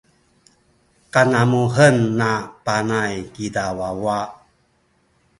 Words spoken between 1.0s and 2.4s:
kanamuhen na